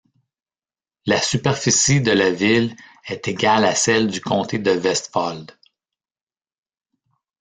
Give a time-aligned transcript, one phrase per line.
[1.05, 5.51] La superficie de la ville est égale à celle du comté de Vestfold.